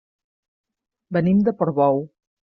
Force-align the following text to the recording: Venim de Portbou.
Venim 1.19 1.45
de 1.49 1.55
Portbou. 1.61 2.03